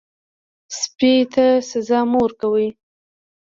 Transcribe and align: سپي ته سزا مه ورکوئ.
سپي 0.79 1.13
ته 1.33 1.45
سزا 1.69 1.99
مه 2.09 2.17
ورکوئ. 2.23 2.67